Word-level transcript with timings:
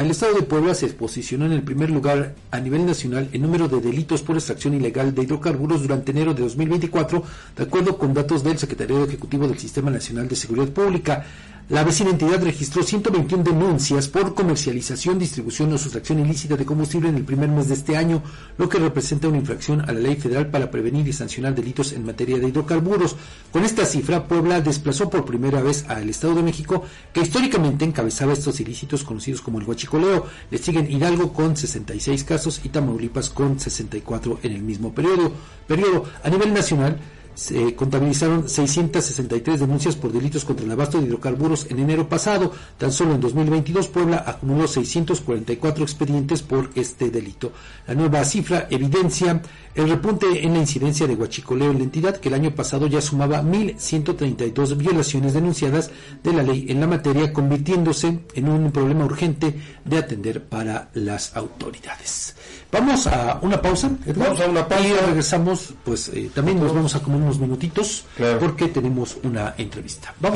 El 0.00 0.10
Estado 0.10 0.34
de 0.34 0.42
Puebla 0.42 0.74
se 0.74 0.88
posicionó 0.88 1.46
en 1.46 1.52
el 1.52 1.62
primer 1.62 1.88
lugar 1.88 2.34
a 2.50 2.58
nivel 2.58 2.84
nacional 2.84 3.28
en 3.32 3.42
número 3.42 3.68
de 3.68 3.80
delitos 3.80 4.22
por 4.22 4.36
extracción 4.36 4.74
ilegal 4.74 5.14
de 5.14 5.22
hidrocarburos 5.22 5.82
durante 5.82 6.10
enero 6.10 6.34
de 6.34 6.42
2024, 6.42 7.22
de 7.56 7.62
acuerdo 7.62 7.96
con 7.96 8.12
datos 8.12 8.42
del 8.42 8.58
Secretario 8.58 9.04
Ejecutivo 9.04 9.46
del 9.46 9.58
Sistema 9.58 9.90
Nacional 9.90 10.26
de 10.26 10.36
Seguridad 10.36 10.68
Pública. 10.68 11.24
La 11.70 11.82
vecina 11.82 12.10
entidad 12.10 12.42
registró 12.42 12.82
121 12.82 13.42
denuncias 13.42 14.06
por 14.08 14.34
comercialización, 14.34 15.18
distribución 15.18 15.72
o 15.72 15.78
sustracción 15.78 16.18
ilícita 16.18 16.58
de 16.58 16.66
combustible 16.66 17.08
en 17.08 17.16
el 17.16 17.24
primer 17.24 17.48
mes 17.48 17.68
de 17.68 17.74
este 17.74 17.96
año, 17.96 18.22
lo 18.58 18.68
que 18.68 18.78
representa 18.78 19.28
una 19.28 19.38
infracción 19.38 19.80
a 19.80 19.90
la 19.92 20.00
ley 20.00 20.16
federal 20.16 20.50
para 20.50 20.70
prevenir 20.70 21.08
y 21.08 21.14
sancionar 21.14 21.54
delitos 21.54 21.92
en 21.92 22.04
materia 22.04 22.38
de 22.38 22.48
hidrocarburos. 22.48 23.16
Con 23.50 23.64
esta 23.64 23.86
cifra, 23.86 24.28
Puebla 24.28 24.60
desplazó 24.60 25.08
por 25.08 25.24
primera 25.24 25.62
vez 25.62 25.86
al 25.88 26.10
Estado 26.10 26.34
de 26.34 26.42
México, 26.42 26.82
que 27.14 27.22
históricamente 27.22 27.86
encabezaba 27.86 28.34
estos 28.34 28.60
ilícitos 28.60 29.02
conocidos 29.02 29.40
como 29.40 29.58
el 29.58 29.64
huachicoleo. 29.66 30.26
Le 30.50 30.58
siguen 30.58 30.92
Hidalgo 30.92 31.32
con 31.32 31.56
66 31.56 32.24
casos 32.24 32.60
y 32.62 32.68
Tamaulipas 32.68 33.30
con 33.30 33.58
64 33.58 34.40
en 34.42 34.52
el 34.52 34.62
mismo 34.62 34.94
periodo. 34.94 35.32
periodo. 35.66 36.04
A 36.22 36.28
nivel 36.28 36.52
nacional, 36.52 36.98
se 37.34 37.74
contabilizaron 37.74 38.48
663 38.48 39.60
denuncias 39.60 39.96
por 39.96 40.12
delitos 40.12 40.44
contra 40.44 40.64
el 40.64 40.72
abasto 40.72 40.98
de 40.98 41.06
hidrocarburos 41.06 41.66
en 41.70 41.78
enero 41.80 42.08
pasado. 42.08 42.52
Tan 42.78 42.92
solo 42.92 43.14
en 43.14 43.20
2022 43.20 43.88
Puebla 43.88 44.24
acumuló 44.26 44.66
644 44.66 45.84
expedientes 45.84 46.42
por 46.42 46.70
este 46.74 47.10
delito. 47.10 47.52
La 47.86 47.94
nueva 47.94 48.24
cifra 48.24 48.66
evidencia 48.70 49.42
el 49.74 49.90
repunte 49.90 50.44
en 50.44 50.52
la 50.52 50.60
incidencia 50.60 51.06
de 51.08 51.16
huachicoleo 51.16 51.72
en 51.72 51.78
la 51.78 51.84
entidad, 51.84 52.16
que 52.16 52.28
el 52.28 52.34
año 52.34 52.54
pasado 52.54 52.86
ya 52.86 53.00
sumaba 53.00 53.42
1.132 53.42 54.76
violaciones 54.76 55.34
denunciadas 55.34 55.90
de 56.22 56.32
la 56.32 56.44
ley 56.44 56.66
en 56.68 56.78
la 56.78 56.86
materia, 56.86 57.32
convirtiéndose 57.32 58.20
en 58.34 58.48
un 58.48 58.70
problema 58.70 59.04
urgente 59.04 59.58
de 59.84 59.98
atender 59.98 60.44
para 60.44 60.90
las 60.94 61.36
autoridades. 61.36 62.36
Vamos 62.70 63.06
a 63.08 63.38
una 63.42 63.60
pausa, 63.60 63.90
Vamos 64.16 64.40
a 64.40 64.46
una 64.46 64.66
pausa. 64.66 64.86
Y 64.86 64.92
regresamos, 64.92 65.74
pues 65.84 66.08
eh, 66.08 66.30
también 66.32 66.60
nos 66.60 66.72
vamos 66.72 66.94
a 66.94 67.00
comer 67.00 67.22
unos 67.24 67.38
minutitos 67.38 68.04
porque 68.38 68.68
tenemos 68.68 69.16
una 69.22 69.54
entrevista. 69.58 70.14
Vamos. 70.20 70.32